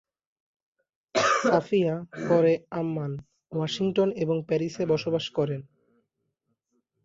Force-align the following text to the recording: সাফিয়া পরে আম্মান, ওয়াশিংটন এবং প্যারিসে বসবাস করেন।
সাফিয়া 1.41 1.95
পরে 2.29 2.53
আম্মান, 2.71 3.11
ওয়াশিংটন 3.51 4.09
এবং 4.23 4.37
প্যারিসে 4.47 4.83
বসবাস 4.85 5.25
করেন। 5.29 5.61